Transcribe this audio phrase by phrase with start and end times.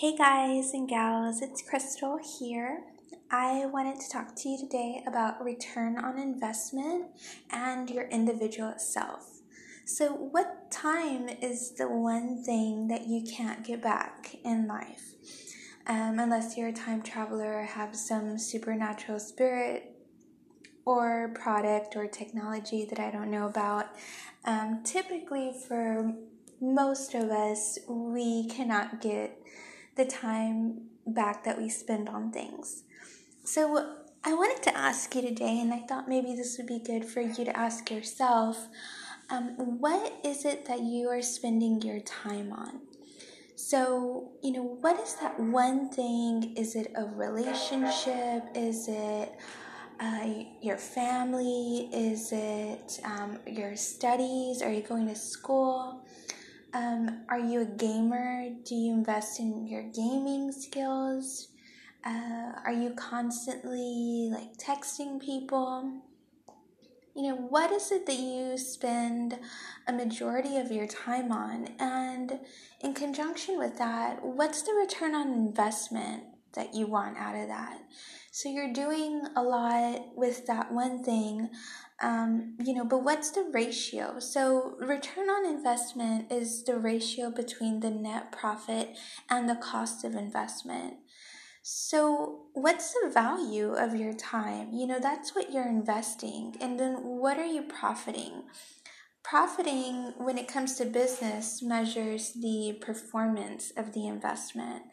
[0.00, 2.84] Hey guys and gals, it's Crystal here.
[3.30, 7.08] I wanted to talk to you today about return on investment
[7.50, 9.42] and your individual self.
[9.84, 15.12] So, what time is the one thing that you can't get back in life?
[15.86, 19.96] Um, unless you're a time traveler have some supernatural spirit
[20.86, 23.88] or product or technology that I don't know about.
[24.46, 26.14] Um, typically, for
[26.58, 29.36] most of us, we cannot get
[29.96, 32.84] the time back that we spend on things.
[33.44, 37.06] So, I wanted to ask you today, and I thought maybe this would be good
[37.06, 38.68] for you to ask yourself
[39.30, 42.80] um, what is it that you are spending your time on?
[43.54, 46.54] So, you know, what is that one thing?
[46.56, 48.44] Is it a relationship?
[48.54, 49.38] Is it
[50.00, 50.26] uh,
[50.60, 51.88] your family?
[51.92, 54.62] Is it um, your studies?
[54.62, 56.04] Are you going to school?
[56.72, 58.48] Um, are you a gamer?
[58.64, 61.48] Do you invest in your gaming skills?
[62.06, 66.00] Uh, are you constantly like texting people?
[67.16, 69.36] You know, what is it that you spend
[69.88, 71.70] a majority of your time on?
[71.80, 72.38] And
[72.80, 76.22] in conjunction with that, what's the return on investment
[76.54, 77.80] that you want out of that?
[78.30, 81.50] So you're doing a lot with that one thing,
[82.00, 84.18] um, you know, but what's the ratio?
[84.20, 88.96] So, return on investment is the ratio between the net profit
[89.28, 90.94] and the cost of investment.
[91.62, 94.72] So, what's the value of your time?
[94.72, 96.56] You know, that's what you're investing.
[96.60, 98.44] And then, what are you profiting?
[99.22, 104.84] Profiting, when it comes to business, measures the performance of the investment.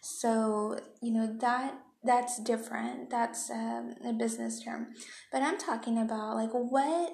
[0.00, 3.10] So, you know, that that's different.
[3.10, 4.88] That's um, a business term.
[5.32, 7.12] But I'm talking about like what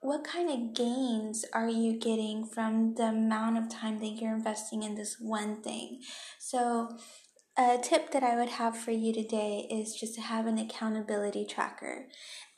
[0.00, 4.82] what kind of gains are you getting from the amount of time that you're investing
[4.82, 6.02] in this one thing?
[6.38, 6.98] So
[7.56, 11.46] a tip that I would have for you today is just to have an accountability
[11.46, 12.08] tracker.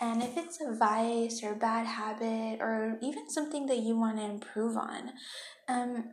[0.01, 4.17] And if it's a vice or a bad habit or even something that you want
[4.17, 5.13] to improve on,
[5.69, 6.05] um,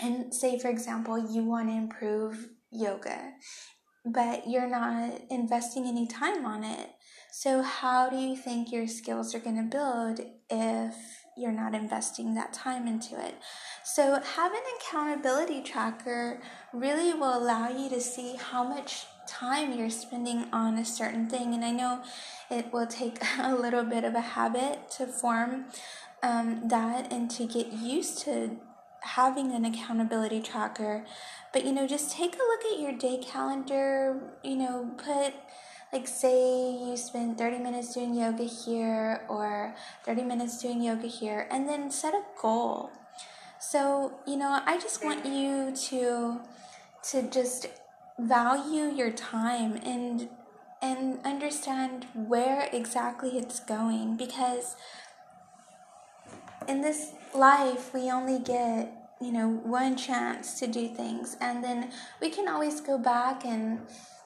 [0.00, 3.32] and say, for example, you want to improve yoga
[4.12, 6.90] but you're not investing any time on it.
[7.30, 10.20] So, how do you think your skills are going to build
[10.50, 10.94] if
[11.36, 13.34] you're not investing that time into it?
[13.84, 16.40] So, having an accountability tracker
[16.72, 21.52] really will allow you to see how much time you're spending on a certain thing.
[21.52, 22.02] And I know
[22.50, 25.66] it will take a little bit of a habit to form
[26.22, 28.58] um, that and to get used to
[29.14, 31.04] having an accountability tracker.
[31.52, 35.34] But you know, just take a look at your day calendar, you know, put
[35.92, 39.74] like say you spend 30 minutes doing yoga here or
[40.04, 42.90] 30 minutes doing yoga here and then set a goal.
[43.58, 46.40] So, you know, I just want you to
[47.10, 47.68] to just
[48.18, 50.28] value your time and
[50.80, 54.76] and understand where exactly it's going because
[56.68, 61.36] in this life, we only get, you know, one chance to do things.
[61.40, 61.90] And then
[62.20, 63.80] we can always go back and,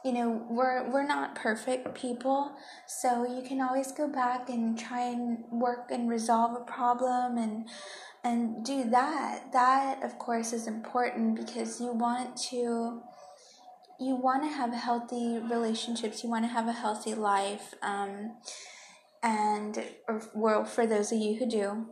[0.04, 2.53] you know, we're, we're not perfect people.
[2.86, 7.69] So you can always go back and try and work and resolve a problem and,
[8.22, 9.53] and do that.
[9.53, 13.03] That, of course, is important because you want to
[14.00, 18.32] you want to have healthy relationships you want to have a healthy life um,
[19.22, 21.86] and or well for those of you who do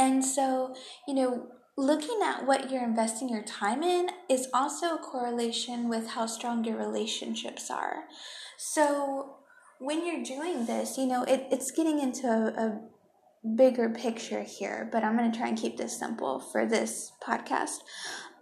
[0.00, 0.74] and so,
[1.06, 1.48] you know,
[1.80, 6.62] looking at what you're investing your time in is also a correlation with how strong
[6.62, 8.04] your relationships are.
[8.58, 9.36] So,
[9.78, 12.80] when you're doing this, you know, it, it's getting into a, a
[13.56, 17.78] bigger picture here, but I'm going to try and keep this simple for this podcast.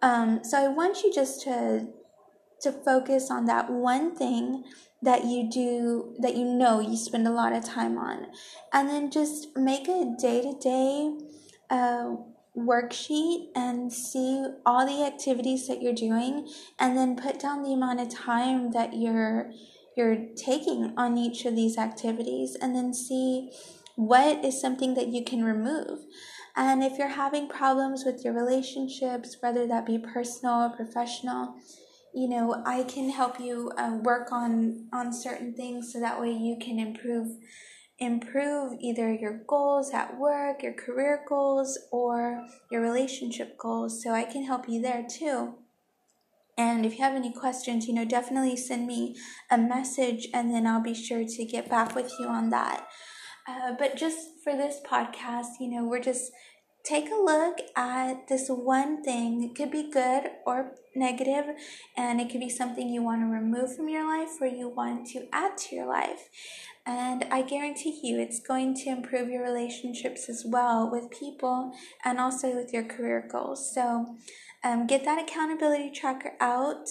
[0.02, 1.86] Um, so, I want you just to
[2.62, 4.64] to focus on that one thing
[5.00, 8.26] that you do that you know you spend a lot of time on
[8.72, 11.16] and then just make a day-to-day
[11.70, 12.16] a
[12.58, 18.00] worksheet and see all the activities that you're doing and then put down the amount
[18.00, 19.50] of time that you're
[19.96, 23.50] you're taking on each of these activities and then see
[23.96, 25.98] what is something that you can remove.
[26.54, 31.56] And if you're having problems with your relationships, whether that be personal or professional,
[32.14, 36.30] you know, I can help you uh, work on on certain things so that way
[36.30, 37.36] you can improve
[37.98, 44.02] improve either your goals at work, your career goals, or your relationship goals.
[44.02, 45.54] So I can help you there too.
[46.56, 49.16] And if you have any questions, you know, definitely send me
[49.50, 52.86] a message and then I'll be sure to get back with you on that.
[53.46, 56.32] Uh, but just for this podcast, you know, we're just
[56.84, 59.42] take a look at this one thing.
[59.42, 61.54] It could be good or negative,
[61.96, 65.06] and it could be something you want to remove from your life or you want
[65.08, 66.28] to add to your life.
[66.88, 72.18] And I guarantee you it's going to improve your relationships as well with people and
[72.18, 73.74] also with your career goals.
[73.74, 74.16] So
[74.64, 76.88] um, get that accountability tracker out.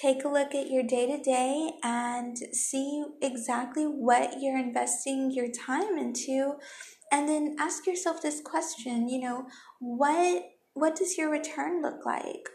[0.00, 5.48] Take a look at your day to day and see exactly what you're investing your
[5.50, 6.54] time into.
[7.10, 9.46] And then ask yourself this question you know
[9.80, 10.44] what
[10.74, 12.48] what does your return look like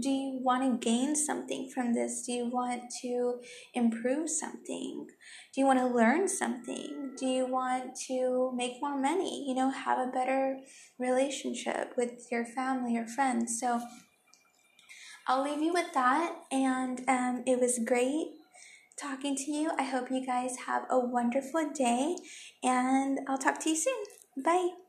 [0.00, 3.40] do you want to gain something from this do you want to
[3.74, 5.06] improve something
[5.52, 9.70] do you want to learn something do you want to make more money you know
[9.70, 10.58] have a better
[10.98, 13.80] relationship with your family or friends so
[15.26, 16.36] I'll leave you with that.
[16.52, 18.32] And um, it was great
[19.00, 19.70] talking to you.
[19.78, 22.16] I hope you guys have a wonderful day,
[22.62, 24.04] and I'll talk to you soon.
[24.44, 24.83] Bye.